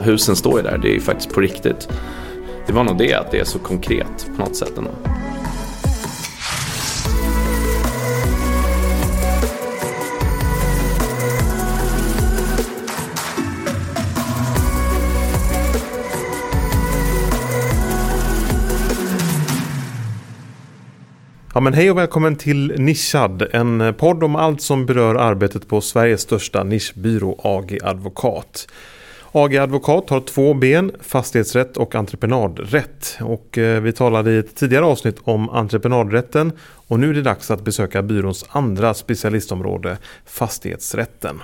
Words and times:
husen 0.00 0.36
står 0.36 0.56
ju 0.56 0.62
där, 0.62 0.78
det 0.78 0.88
är 0.88 0.94
ju 0.94 1.00
faktiskt 1.00 1.34
på 1.34 1.40
riktigt. 1.40 1.88
Det 2.66 2.72
var 2.72 2.84
nog 2.84 2.98
det, 2.98 3.14
att 3.14 3.30
det 3.30 3.38
är 3.38 3.44
så 3.44 3.58
konkret 3.58 4.26
på 4.36 4.42
något 4.42 4.56
sätt 4.56 4.78
ändå. 4.78 4.90
Ja, 21.54 21.60
men 21.60 21.74
hej 21.74 21.90
och 21.90 21.98
välkommen 21.98 22.36
till 22.36 22.74
Nischad, 22.78 23.42
en 23.52 23.94
podd 23.98 24.24
om 24.24 24.36
allt 24.36 24.62
som 24.62 24.86
berör 24.86 25.14
arbetet 25.14 25.68
på 25.68 25.80
Sveriges 25.80 26.20
största 26.20 26.64
nischbyrå 26.64 27.40
AG 27.44 27.78
Advokat. 27.82 28.66
AG 29.32 29.56
Advokat 29.56 30.10
har 30.10 30.20
två 30.20 30.54
ben, 30.54 30.92
fastighetsrätt 31.00 31.76
och 31.76 31.94
entreprenadrätt. 31.94 33.18
Och 33.20 33.58
eh, 33.58 33.80
vi 33.80 33.92
talade 33.92 34.30
i 34.30 34.38
ett 34.38 34.56
tidigare 34.56 34.84
avsnitt 34.84 35.16
om 35.22 35.50
entreprenadrätten 35.50 36.52
och 36.62 37.00
nu 37.00 37.10
är 37.10 37.14
det 37.14 37.22
dags 37.22 37.50
att 37.50 37.64
besöka 37.64 38.02
byråns 38.02 38.46
andra 38.48 38.94
specialistområde, 38.94 39.98
fastighetsrätten. 40.26 41.40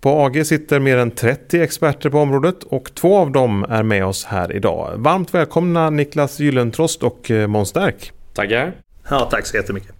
På 0.00 0.10
AG 0.10 0.46
sitter 0.46 0.80
mer 0.80 0.96
än 0.96 1.10
30 1.10 1.60
experter 1.62 2.10
på 2.10 2.18
området 2.18 2.62
och 2.62 2.94
två 2.94 3.18
av 3.18 3.30
dem 3.30 3.66
är 3.68 3.82
med 3.82 4.06
oss 4.06 4.24
här 4.24 4.56
idag. 4.56 4.92
Varmt 4.96 5.34
välkomna 5.34 5.90
Niklas 5.90 6.40
Gyllentrost 6.40 7.02
och 7.02 7.30
eh, 7.30 7.46
Måns 7.46 7.68
Stark. 7.68 8.12
Tackar. 8.34 8.72
Ja, 9.10 9.28
tack 9.30 9.46
så 9.46 9.56
jättemycket. 9.56 9.94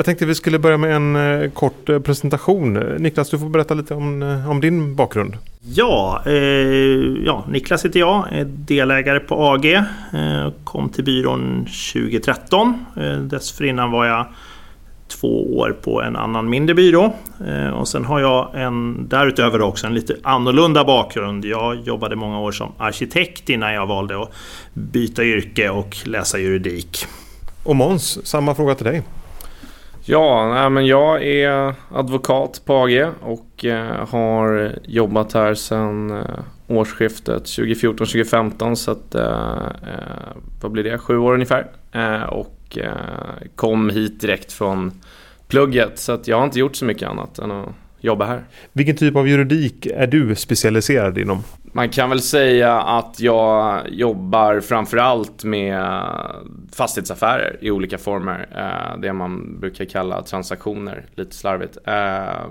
Jag 0.00 0.04
tänkte 0.04 0.26
vi 0.26 0.34
skulle 0.34 0.58
börja 0.58 0.76
med 0.76 0.96
en 0.96 1.16
eh, 1.16 1.50
kort 1.50 1.88
eh, 1.88 1.98
presentation. 1.98 2.72
Niklas, 2.74 3.30
du 3.30 3.38
får 3.38 3.48
berätta 3.48 3.74
lite 3.74 3.94
om, 3.94 4.22
eh, 4.22 4.50
om 4.50 4.60
din 4.60 4.94
bakgrund. 4.96 5.36
Ja, 5.60 6.22
eh, 6.26 6.32
ja, 7.24 7.44
Niklas 7.48 7.84
heter 7.84 8.00
jag, 8.00 8.28
är 8.32 8.44
delägare 8.44 9.20
på 9.20 9.34
AG. 9.34 9.66
Eh, 9.74 10.52
kom 10.64 10.88
till 10.88 11.04
byrån 11.04 11.66
2013. 11.92 12.84
Eh, 12.96 13.18
dessförinnan 13.18 13.90
var 13.90 14.06
jag 14.06 14.26
två 15.08 15.58
år 15.58 15.76
på 15.82 16.02
en 16.02 16.16
annan 16.16 16.50
mindre 16.50 16.74
byrå. 16.74 17.14
Och 17.74 17.88
sen 17.88 18.04
har 18.04 18.20
jag 18.20 18.50
en, 18.54 19.08
därutöver 19.08 19.60
också 19.60 19.86
en 19.86 19.94
lite 19.94 20.16
annorlunda 20.22 20.84
bakgrund. 20.84 21.44
Jag 21.44 21.76
jobbade 21.76 22.16
många 22.16 22.40
år 22.40 22.52
som 22.52 22.72
arkitekt 22.78 23.48
innan 23.48 23.74
jag 23.74 23.86
valde 23.86 24.22
att 24.22 24.32
byta 24.74 25.24
yrke 25.24 25.70
och 25.70 25.96
läsa 26.04 26.38
juridik. 26.38 27.06
Och 27.64 27.76
Måns, 27.76 28.26
samma 28.26 28.54
fråga 28.54 28.74
till 28.74 28.86
dig. 28.86 29.02
Ja, 30.10 30.68
men 30.68 30.86
jag 30.86 31.22
är 31.22 31.74
advokat 31.88 32.62
på 32.64 32.74
AG 32.74 33.08
och 33.20 33.64
eh, 33.64 34.08
har 34.08 34.72
jobbat 34.84 35.32
här 35.32 35.54
sedan 35.54 36.10
eh, 36.10 36.24
årsskiftet 36.68 37.42
2014-2015 37.42 38.74
så 38.74 38.90
att 38.90 39.14
eh, 39.14 39.62
vad 40.60 40.72
blir 40.72 40.84
det, 40.84 40.98
sju 40.98 41.18
år 41.18 41.34
ungefär. 41.34 41.66
Och 42.30 42.78
kom 43.54 43.90
hit 43.90 44.20
direkt 44.20 44.52
från 44.52 44.92
plugget 45.48 45.98
så 45.98 46.12
att 46.12 46.28
jag 46.28 46.36
har 46.36 46.44
inte 46.44 46.58
gjort 46.58 46.76
så 46.76 46.84
mycket 46.84 47.08
annat 47.08 47.38
än 47.38 47.50
att 47.50 47.68
jobba 48.00 48.24
här. 48.24 48.44
Vilken 48.72 48.96
typ 48.96 49.16
av 49.16 49.28
juridik 49.28 49.86
är 49.86 50.06
du 50.06 50.34
specialiserad 50.34 51.18
inom? 51.18 51.42
Man 51.72 51.88
kan 51.88 52.10
väl 52.10 52.20
säga 52.20 52.80
att 52.80 53.20
jag 53.20 53.82
jobbar 53.88 54.60
framförallt 54.60 55.44
med 55.44 56.04
fastighetsaffärer 56.72 57.58
i 57.60 57.70
olika 57.70 57.98
former. 57.98 58.48
Eh, 58.56 59.00
det 59.00 59.12
man 59.12 59.60
brukar 59.60 59.84
kalla 59.84 60.22
transaktioner, 60.22 61.06
lite 61.14 61.36
slarvigt. 61.36 61.78
Eh, 61.84 62.48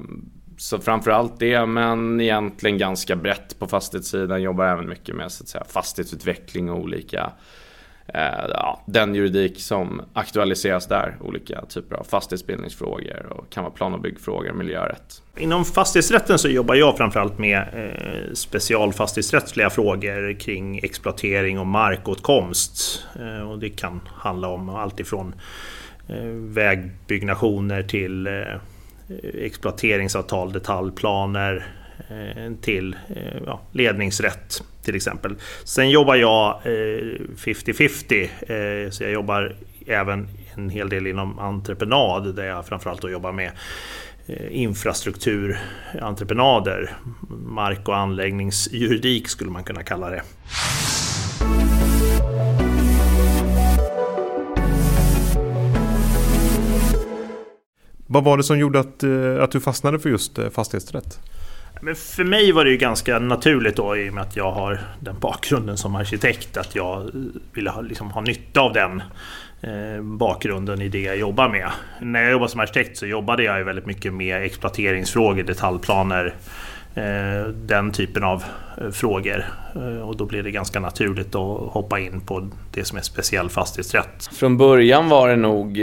så 0.57 0.79
framförallt 0.79 1.39
det, 1.39 1.65
men 1.65 2.21
egentligen 2.21 2.77
ganska 2.77 3.15
brett 3.15 3.59
på 3.59 3.67
fastighetssidan. 3.67 4.41
Jobbar 4.41 4.65
även 4.65 4.89
mycket 4.89 5.15
med 5.15 5.31
så 5.31 5.43
att 5.43 5.49
säga, 5.49 5.63
fastighetsutveckling 5.69 6.71
och 6.71 6.79
olika 6.79 7.31
Eh, 8.13 8.49
ja, 8.49 8.81
den 8.85 9.15
juridik 9.15 9.59
som 9.59 10.01
aktualiseras 10.13 10.87
där. 10.87 11.17
Olika 11.21 11.65
typer 11.65 11.95
av 11.95 12.03
fastighetsbildningsfrågor 12.03 13.25
och 13.29 13.49
kan 13.49 13.63
vara 13.63 13.73
plan 13.73 13.93
och 13.93 14.01
byggfrågor, 14.01 14.53
miljörätt. 14.53 15.21
Inom 15.37 15.65
fastighetsrätten 15.65 16.39
så 16.39 16.49
jobbar 16.49 16.75
jag 16.75 16.97
framförallt 16.97 17.37
med 17.37 17.57
eh, 17.57 18.33
specialfastighetsrättsliga 18.33 19.69
frågor 19.69 20.39
kring 20.39 20.79
exploatering 20.79 21.59
och 21.59 21.67
markåtkomst. 21.67 23.05
Eh, 23.19 23.51
och 23.51 23.59
det 23.59 23.69
kan 23.69 24.01
handla 24.15 24.47
om 24.47 24.69
allt 24.69 24.99
ifrån 24.99 25.35
eh, 26.07 26.25
vägbyggnationer 26.33 27.83
till 27.83 28.27
eh, 28.27 28.33
exploateringsavtal, 29.45 30.53
detaljplaner 30.53 31.55
eh, 31.55 31.78
Eh, 32.07 32.53
till 32.61 32.95
eh, 33.15 33.41
ja, 33.45 33.61
ledningsrätt 33.71 34.63
till 34.83 34.95
exempel. 34.95 35.35
Sen 35.63 35.89
jobbar 35.89 36.15
jag 36.15 36.61
eh, 36.65 36.69
50-50, 37.35 38.89
så 38.89 39.03
jag 39.03 39.11
jobbar 39.11 39.55
även 39.87 40.27
en 40.55 40.69
hel 40.69 40.89
del 40.89 41.07
inom 41.07 41.39
entreprenad 41.39 42.35
där 42.35 42.45
jag 42.45 42.65
framförallt 42.65 43.03
jobbar 43.03 43.31
med 43.31 43.51
infrastrukturentreprenader. 44.49 46.93
Mark 47.29 47.87
och 47.87 47.97
anläggningsjuridik 47.97 49.27
skulle 49.27 49.51
man 49.51 49.63
kunna 49.63 49.83
kalla 49.83 50.09
det. 50.09 50.21
Vad 58.07 58.23
var 58.23 58.37
det 58.37 58.43
som 58.43 58.59
gjorde 58.59 58.79
att, 58.79 59.03
att 59.43 59.51
du 59.51 59.61
fastnade 59.61 59.99
för 59.99 60.09
just 60.09 60.39
fastighetsrätt? 60.51 61.19
Men 61.81 61.95
för 61.95 62.23
mig 62.23 62.51
var 62.51 62.65
det 62.65 62.71
ju 62.71 62.77
ganska 62.77 63.19
naturligt 63.19 63.75
då 63.75 63.97
i 63.97 64.09
och 64.09 64.13
med 64.13 64.23
att 64.23 64.35
jag 64.35 64.51
har 64.51 64.79
den 64.99 65.19
bakgrunden 65.19 65.77
som 65.77 65.95
arkitekt 65.95 66.57
att 66.57 66.75
jag 66.75 67.01
eh, 67.01 67.09
ville 67.53 67.69
ha, 67.69 67.81
liksom, 67.81 68.11
ha 68.11 68.21
nytta 68.21 68.61
av 68.61 68.73
den 68.73 69.03
eh, 69.61 70.01
bakgrunden 70.01 70.81
i 70.81 70.89
det 70.89 71.01
jag 71.01 71.17
jobbar 71.17 71.49
med. 71.49 71.69
När 72.01 72.21
jag 72.21 72.31
jobbade 72.31 72.51
som 72.51 72.59
arkitekt 72.59 72.97
så 72.97 73.05
jobbade 73.05 73.43
jag 73.43 73.63
väldigt 73.63 73.85
mycket 73.85 74.13
med 74.13 74.43
exploateringsfrågor, 74.43 75.43
detaljplaner, 75.43 76.25
eh, 76.25 76.33
Eh, 76.95 77.47
den 77.47 77.91
typen 77.91 78.23
av 78.23 78.43
eh, 78.77 78.89
frågor. 78.89 79.45
Eh, 79.75 80.09
och 80.09 80.17
då 80.17 80.25
blir 80.25 80.43
det 80.43 80.51
ganska 80.51 80.79
naturligt 80.79 81.35
att 81.35 81.59
hoppa 81.73 81.99
in 81.99 82.21
på 82.21 82.47
det 82.71 82.85
som 82.85 82.97
är 82.97 83.01
speciell 83.01 83.49
fastighetsrätt. 83.49 84.29
Från 84.31 84.57
början 84.57 85.09
var 85.09 85.29
det 85.29 85.35
nog 85.35 85.79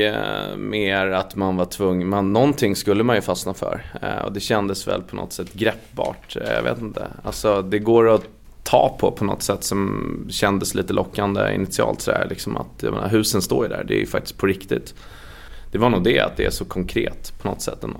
mer 0.56 1.06
att 1.06 1.36
man 1.36 1.56
var 1.56 1.64
tvungen, 1.64 2.08
man, 2.08 2.32
någonting 2.32 2.76
skulle 2.76 3.04
man 3.04 3.16
ju 3.16 3.22
fastna 3.22 3.54
för. 3.54 3.82
Och 4.24 4.32
det 4.32 4.40
kändes 4.40 4.88
väl 4.88 5.02
på 5.02 5.16
något 5.16 5.32
sätt 5.32 5.52
greppbart. 5.52 6.36
jag 6.54 6.62
vet 6.62 6.78
inte. 6.80 7.06
Alltså 7.22 7.62
det 7.62 7.78
går 7.78 8.08
att 8.08 8.24
ta 8.62 8.96
på 9.00 9.12
på 9.12 9.24
något 9.24 9.42
sätt 9.42 9.64
som 9.64 10.26
kändes 10.30 10.74
lite 10.74 10.92
lockande 10.92 11.54
initialt. 11.54 12.00
Sådär, 12.00 12.26
liksom 12.30 12.56
att 12.56 12.82
menar, 12.82 13.08
husen 13.08 13.42
står 13.42 13.64
ju 13.64 13.68
där, 13.68 13.84
det 13.84 13.94
är 13.94 13.98
ju 13.98 14.06
faktiskt 14.06 14.38
på 14.38 14.46
riktigt. 14.46 14.94
Det 15.70 15.78
var 15.78 15.90
nog 15.90 16.04
det, 16.04 16.20
att 16.20 16.36
det 16.36 16.44
är 16.44 16.50
så 16.50 16.64
konkret 16.64 17.32
på 17.42 17.48
något 17.48 17.62
sätt 17.62 17.84
ändå. 17.84 17.98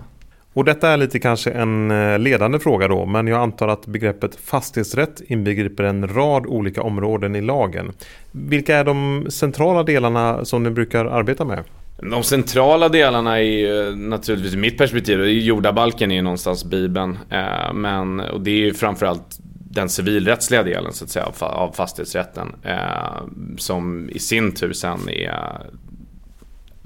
Och 0.57 0.65
detta 0.65 0.89
är 0.89 0.97
lite 0.97 1.19
kanske 1.19 1.51
en 1.51 1.91
eh, 1.91 2.19
ledande 2.19 2.59
fråga 2.59 2.89
då, 2.89 3.07
men 3.07 3.27
jag 3.27 3.41
antar 3.41 3.69
att 3.69 3.87
begreppet 3.87 4.37
fastighetsrätt 4.37 5.21
inbegriper 5.27 5.85
en 5.85 6.09
rad 6.09 6.47
olika 6.47 6.83
områden 6.83 7.37
i 7.37 7.41
lagen. 7.41 7.93
Vilka 8.33 8.77
är 8.77 8.85
de 8.85 9.27
centrala 9.29 9.83
delarna 9.83 10.45
som 10.45 10.63
ni 10.63 10.71
brukar 10.71 11.05
arbeta 11.05 11.45
med? 11.45 11.65
De 12.11 12.23
centrala 12.23 12.89
delarna 12.89 13.39
är 13.39 13.43
ju 13.43 13.89
eh, 13.89 13.97
naturligtvis 13.97 14.55
i 14.55 14.57
mitt 14.57 14.79
perspektiv, 14.79 15.25
jordabalken 15.25 16.11
är 16.11 16.15
ju 16.15 16.23
någonstans 16.23 16.65
bibeln. 16.65 17.19
Eh, 17.31 17.73
men, 17.73 18.21
och 18.21 18.41
det 18.41 18.51
är 18.51 18.59
ju 18.59 18.75
framförallt 18.75 19.39
den 19.71 19.89
civilrättsliga 19.89 20.63
delen 20.63 20.93
så 20.93 21.05
att 21.05 21.11
säga 21.11 21.27
av 21.41 21.73
fastighetsrätten. 21.73 22.55
Eh, 22.63 23.23
som 23.57 24.11
i 24.11 24.19
sin 24.19 24.53
tur 24.53 24.73
sen 24.73 25.09
är 25.09 25.67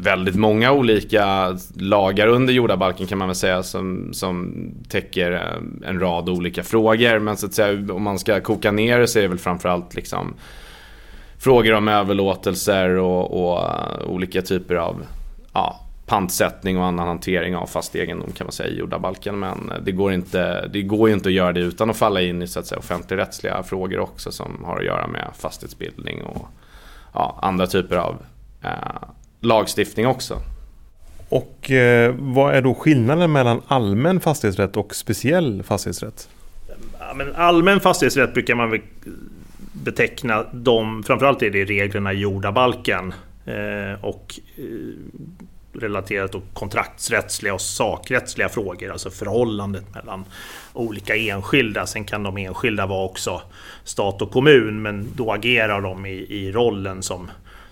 väldigt 0.03 0.37
många 0.37 0.73
olika 0.73 1.57
lagar 1.75 2.27
under 2.27 2.53
jordabalken 2.53 3.07
kan 3.07 3.19
man 3.19 3.29
väl 3.29 3.35
säga 3.35 3.63
som, 3.63 4.09
som 4.13 4.55
täcker 4.89 5.33
eh, 5.33 5.89
en 5.89 6.01
rad 6.01 6.29
olika 6.29 6.63
frågor. 6.63 7.19
Men 7.19 7.37
så 7.37 7.47
att 7.47 7.55
säga 7.55 7.95
om 7.95 8.03
man 8.03 8.19
ska 8.19 8.41
koka 8.41 8.73
ner 8.73 8.99
det 8.99 9.07
så 9.07 9.19
är 9.19 9.23
det 9.23 9.29
väl 9.29 9.39
framförallt 9.39 9.95
liksom 9.95 10.35
frågor 11.39 11.75
om 11.75 11.89
överlåtelser 11.89 12.89
och, 12.97 13.43
och 13.43 13.59
eh, 13.59 14.11
olika 14.11 14.43
typer 14.43 14.75
av 14.75 14.97
ja, 15.53 15.81
pantsättning 16.07 16.79
och 16.79 16.85
annan 16.85 17.07
hantering 17.09 17.57
av 17.57 17.67
fast 17.67 17.97
egendom 17.97 18.33
kan 18.33 18.45
man 18.45 18.53
säga 18.53 18.69
i 18.69 18.79
jordabalken. 18.79 19.39
Men 19.39 19.71
eh, 19.71 19.79
det 19.85 19.93
går, 19.93 20.13
inte, 20.13 20.69
det 20.69 20.83
går 20.83 21.09
ju 21.09 21.15
inte 21.15 21.29
att 21.29 21.35
göra 21.35 21.53
det 21.53 21.61
utan 21.61 21.91
att 21.91 21.97
falla 21.97 22.23
in 22.23 22.43
i 22.43 22.47
så 22.47 22.61
att 22.61 22.67
säga, 22.67 22.79
offentligrättsliga 22.79 23.63
frågor 23.63 23.99
också 23.99 24.33
som 24.33 24.65
har 24.65 24.77
att 24.79 24.85
göra 24.85 25.07
med 25.07 25.31
fastighetsbildning 25.39 26.23
och 26.23 26.49
ja, 27.13 27.39
andra 27.43 27.67
typer 27.67 27.97
av 27.97 28.17
eh, 28.63 28.71
lagstiftning 29.41 30.07
också. 30.07 30.43
Och 31.29 31.71
eh, 31.71 32.15
vad 32.19 32.55
är 32.55 32.63
då 32.63 32.75
skillnaden 32.75 33.33
mellan 33.33 33.63
allmän 33.67 34.21
fastighetsrätt 34.21 34.77
och 34.77 34.95
speciell 34.95 35.63
fastighetsrätt? 35.63 36.29
Men 37.15 37.35
allmän 37.35 37.81
fastighetsrätt 37.81 38.35
brukar 38.35 38.55
man 38.55 38.71
väl 38.71 38.81
beteckna 39.73 40.45
de, 40.53 41.03
framförallt 41.03 41.43
är 41.43 41.51
det 41.51 41.65
reglerna 41.65 42.13
i 42.13 42.19
jordabalken. 42.19 43.15
Eh, 43.45 44.05
och 44.05 44.41
eh, 44.57 44.65
relaterat 45.73 46.33
till 46.33 46.41
kontraktsrättsliga 46.53 47.55
och 47.55 47.61
sakrättsliga 47.61 48.49
frågor, 48.49 48.93
alltså 48.93 49.11
förhållandet 49.11 49.95
mellan 49.95 50.25
olika 50.73 51.17
enskilda. 51.17 51.87
Sen 51.87 52.05
kan 52.05 52.23
de 52.23 52.37
enskilda 52.37 52.87
vara 52.87 53.05
också 53.05 53.43
stat 53.85 54.23
och 54.23 54.31
kommun, 54.31 54.83
men 54.83 55.09
då 55.17 55.33
agerar 55.33 55.81
de 55.81 56.07
i, 56.07 56.27
i 56.29 56.53
rollen 56.53 57.03
som, 57.03 57.31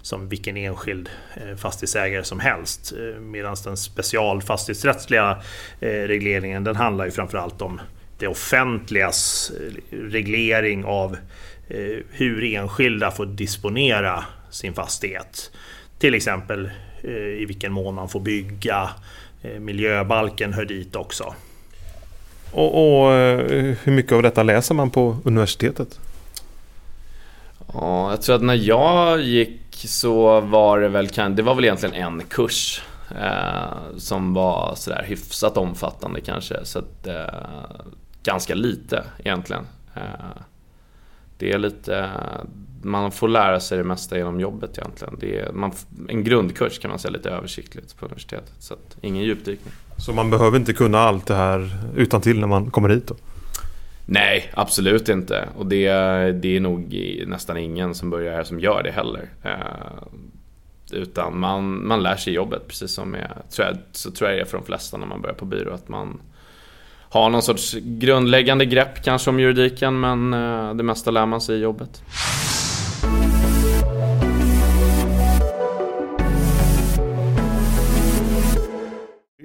som 0.09 0.29
vilken 0.29 0.57
enskild 0.57 1.09
eh, 1.37 1.57
fastighetsägare 1.57 2.25
som 2.25 2.41
helst. 2.41 2.93
Eh, 2.93 3.21
Medan 3.21 3.57
den 3.65 3.77
specialfastighetsrättsliga 3.77 5.43
eh, 5.81 5.89
regleringen, 5.89 6.65
den 6.65 6.77
handlar 6.77 7.05
ju 7.05 7.11
framförallt 7.11 7.63
om 7.63 7.81
det 8.19 8.29
offentligas 8.29 9.53
reglering 9.91 10.85
av 10.85 11.17
hur 12.11 12.45
enskilda 12.45 13.11
får 13.11 13.27
disponera 13.27 14.25
sin 14.51 14.75
fastighet. 14.75 15.51
Till 15.99 16.15
exempel 16.15 16.71
i 17.39 17.45
vilken 17.45 17.73
mån 17.73 17.95
man 17.95 18.09
får 18.09 18.21
bygga. 18.21 18.91
Miljöbalken 19.61 20.53
hör 20.53 20.65
dit 20.65 20.97
också. 20.97 21.35
Och, 22.53 23.03
och, 23.05 23.13
hur 23.83 23.91
mycket 23.91 24.13
av 24.13 24.23
detta 24.23 24.43
läser 24.43 24.75
man 24.75 24.91
på 24.91 25.17
universitetet? 25.25 26.01
Ja, 27.73 28.11
jag 28.11 28.23
tror 28.23 28.37
att 28.37 28.43
när 28.43 28.55
jag 28.55 29.21
gick 29.21 29.75
så 29.75 30.41
var 30.41 30.81
det 30.81 30.89
väl, 30.89 31.07
det 31.37 31.43
var 31.43 31.55
väl 31.55 31.65
egentligen 31.65 31.95
en 31.95 32.23
kurs 32.29 32.83
eh, 33.11 33.97
som 33.97 34.35
var 34.35 34.75
sådär 34.77 35.05
hyfsat 35.09 35.57
omfattande 35.57 36.21
kanske. 36.21 36.65
Så 36.65 36.79
att, 36.79 37.07
eh, 37.07 37.25
ganska 38.23 38.55
lite 38.55 39.05
egentligen. 39.19 39.67
Eh, 39.95 40.03
det 41.39 41.53
är 41.53 41.59
lite, 41.59 42.11
man 42.83 43.13
får 43.13 43.29
lära 43.29 43.61
sig 43.61 43.79
det 43.79 43.85
mesta 43.85 44.17
genom 44.17 44.41
jobbet 44.41 44.79
egentligen. 44.79 45.17
Det 45.21 45.39
är, 45.39 45.53
man, 45.53 45.73
en 46.09 46.25
grundkurs 46.25 46.79
kan 46.79 46.91
man 46.91 46.99
säga 46.99 47.13
lite 47.13 47.31
översiktligt 47.31 47.97
på 47.97 48.07
universitetet. 48.07 48.53
Så 48.59 48.75
att, 48.75 48.97
ingen 49.01 49.25
djupdykning. 49.25 49.73
Så 49.97 50.13
man 50.13 50.31
behöver 50.31 50.59
inte 50.59 50.73
kunna 50.73 50.99
allt 50.99 51.27
det 51.27 51.35
här 51.35 51.77
utan 51.97 52.21
till 52.21 52.41
när 52.41 52.47
man 52.47 52.71
kommer 52.71 52.89
hit 52.89 53.07
då? 53.07 53.15
Nej, 54.11 54.51
absolut 54.55 55.09
inte. 55.09 55.49
Och 55.57 55.67
det, 55.67 55.89
det 56.33 56.57
är 56.57 56.61
nog 56.61 56.95
nästan 57.27 57.57
ingen 57.57 57.95
som 57.95 58.11
börjar 58.11 58.35
här 58.35 58.45
som 58.45 58.61
gör 58.61 58.83
det 58.83 58.91
heller. 58.91 59.29
Eh, 59.45 60.07
utan 60.93 61.41
man, 61.41 61.87
man 61.87 62.03
lär 62.03 62.17
sig 62.17 62.33
jobbet, 62.33 62.69
precis 62.69 62.91
som 62.91 63.15
jag, 63.15 63.51
tror 63.51 63.67
jag, 63.67 63.77
så 63.93 64.11
tror 64.11 64.31
jag 64.31 64.39
det 64.39 64.43
är 64.43 64.47
för 64.47 64.59
de 64.59 64.67
flesta 64.67 64.97
när 64.97 65.07
man 65.07 65.23
börjar 65.23 65.35
på 65.35 65.45
byrå. 65.45 65.75
Att 65.75 65.89
man 65.89 66.21
har 67.09 67.31
någon 67.31 67.43
sorts 67.43 67.77
grundläggande 67.81 68.65
grepp 68.65 69.05
kanske 69.05 69.31
om 69.31 69.41
juridiken, 69.41 70.01
men 70.01 70.35
eh, 70.35 70.75
det 70.75 70.83
mesta 70.83 71.11
lär 71.11 71.27
man 71.27 71.41
sig 71.41 71.57
i 71.57 71.61
jobbet. 71.61 72.03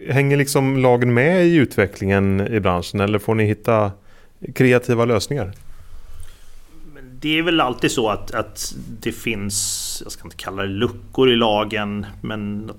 Hänger 0.10 0.38
liksom 0.38 0.77
lagen 0.77 1.13
med 1.13 1.45
i 1.45 1.56
utvecklingen 1.56 2.48
i 2.54 2.60
branschen 2.60 3.00
eller 3.00 3.19
får 3.19 3.36
ni 3.36 3.45
hitta 3.45 3.92
kreativa 4.55 5.05
lösningar? 5.05 5.51
Det 7.19 7.37
är 7.37 7.41
väl 7.41 7.61
alltid 7.61 7.91
så 7.91 8.09
att, 8.09 8.31
att 8.31 8.75
det 8.99 9.11
finns, 9.11 9.99
jag 10.03 10.11
ska 10.11 10.23
inte 10.23 10.35
kalla 10.35 10.61
det 10.61 10.69
luckor 10.69 11.31
i 11.31 11.35
lagen, 11.35 12.05
men 12.21 12.71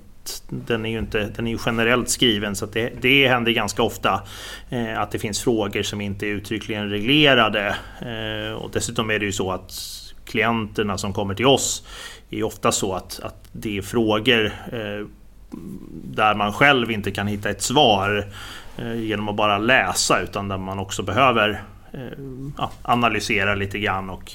den 0.49 0.87
är 0.87 0.91
ju, 0.91 0.99
inte, 0.99 1.33
den 1.37 1.47
är 1.47 1.51
ju 1.51 1.59
generellt 1.67 2.09
skriven 2.09 2.57
så 2.57 2.67
det, 2.67 2.93
det 3.01 3.29
händer 3.29 3.53
ganska 3.53 3.83
ofta 3.83 4.23
eh, 4.71 5.01
att 5.01 5.11
det 5.11 5.19
finns 5.19 5.43
frågor 5.43 5.83
som 5.83 6.01
inte 6.01 6.27
är 6.27 6.31
uttryckligen 6.31 6.91
reglerade. 6.91 7.77
Eh, 8.01 8.53
och 8.53 8.71
dessutom 8.73 9.11
är 9.11 9.19
det 9.19 9.25
ju 9.25 9.33
så 9.33 9.53
att 9.53 9.73
klienterna 10.25 10.99
som 10.99 11.13
kommer 11.13 11.35
till 11.35 11.47
oss 11.47 11.87
är 12.31 12.43
ofta 12.43 12.73
så 12.73 12.93
att, 12.93 13.21
att 13.23 13.49
det 13.53 13.79
är 13.79 13.83
frågor 13.83 14.45
eh, 14.73 15.07
där 16.05 16.35
man 16.35 16.53
själv 16.53 16.91
inte 16.91 17.11
kan 17.11 17.27
hitta 17.27 17.51
ett 17.51 17.63
svar. 17.63 18.27
Eh, 18.79 18.95
genom 18.95 19.29
att 19.29 19.37
bara 19.37 19.59
läsa 19.59 20.21
utan 20.21 20.49
där 20.49 20.59
man 20.59 20.79
också 20.79 21.03
behöver 21.03 21.63
eh, 21.93 22.01
ja, 22.59 22.71
analysera 22.83 23.55
lite 23.55 23.79
grann 23.79 24.11
och 24.11 24.33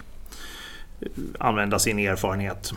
eh, 1.01 1.07
använda 1.39 1.79
sin 1.79 1.99
erfarenhet. 1.99 2.73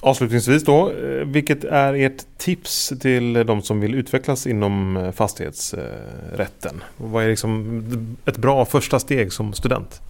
Avslutningsvis 0.00 0.64
då, 0.64 0.92
vilket 1.24 1.64
är 1.64 1.94
ert 1.94 2.38
tips 2.38 2.92
till 3.00 3.32
de 3.32 3.62
som 3.62 3.80
vill 3.80 3.94
utvecklas 3.94 4.46
inom 4.46 5.12
fastighetsrätten? 5.16 6.84
Vad 6.96 7.24
är 7.24 7.28
liksom 7.28 8.16
ett 8.24 8.36
bra 8.36 8.64
första 8.64 8.98
steg 8.98 9.32
som 9.32 9.52
student? 9.52 10.00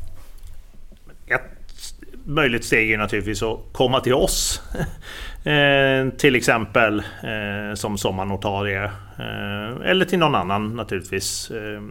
Möjligt 2.24 2.64
steg 2.64 2.92
är 2.92 2.98
naturligtvis 2.98 3.42
att 3.42 3.60
komma 3.72 4.00
till 4.00 4.14
oss. 4.14 4.62
eh, 5.44 6.08
till 6.18 6.36
exempel 6.36 6.98
eh, 6.98 7.74
som 7.74 7.98
sommarnotarie. 7.98 8.84
Eh, 9.18 9.90
eller 9.90 10.04
till 10.04 10.18
någon 10.18 10.34
annan 10.34 10.76
naturligtvis 10.76 11.50
eh, 11.50 11.82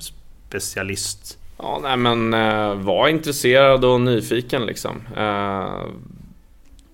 specialist. 0.00 1.38
Ja, 1.58 1.80
nej 1.82 1.96
men 1.96 2.34
eh, 2.34 2.74
var 2.74 3.08
intresserad 3.08 3.84
och 3.84 4.00
nyfiken 4.00 4.66
liksom. 4.66 5.00
Eh, 5.16 5.84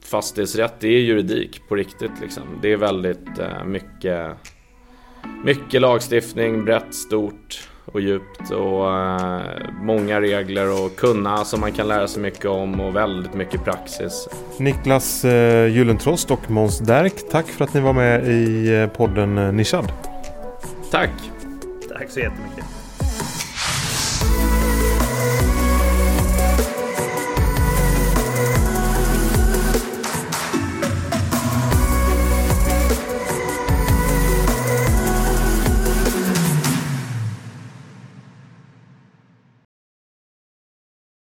fastighetsrätt, 0.04 0.74
det 0.80 0.88
är 0.88 1.00
juridik 1.00 1.62
på 1.68 1.76
riktigt 1.76 2.20
liksom. 2.20 2.42
Det 2.62 2.72
är 2.72 2.76
väldigt 2.76 3.38
eh, 3.38 3.64
mycket, 3.64 4.36
mycket 5.44 5.80
lagstiftning, 5.80 6.64
brett, 6.64 6.94
stort 6.94 7.68
och 7.92 8.00
djupt 8.00 8.50
och 8.50 8.94
eh, 8.94 9.40
många 9.82 10.20
regler 10.20 10.84
och 10.84 10.96
kunna 10.96 11.44
som 11.44 11.60
man 11.60 11.72
kan 11.72 11.88
lära 11.88 12.08
sig 12.08 12.22
mycket 12.22 12.46
om 12.46 12.80
och 12.80 12.96
väldigt 12.96 13.34
mycket 13.34 13.64
praxis. 13.64 14.28
Niklas 14.58 15.24
eh, 15.24 15.66
Gyllentrost 15.66 16.30
och 16.30 16.50
Måns 16.50 16.78
Derk, 16.78 17.14
tack 17.30 17.46
för 17.46 17.64
att 17.64 17.74
ni 17.74 17.80
var 17.80 17.92
med 17.92 18.28
i 18.28 18.74
eh, 18.74 18.86
podden 18.86 19.56
Nischad. 19.56 19.92
Tack! 20.90 21.10
Tack 21.88 22.10
så 22.10 22.20
jättemycket. 22.20 22.77